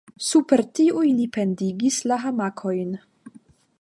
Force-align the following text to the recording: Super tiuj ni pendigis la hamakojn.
Super 0.27 0.61
tiuj 0.79 1.11
ni 1.17 1.27
pendigis 1.37 1.99
la 2.13 2.17
hamakojn. 2.25 2.97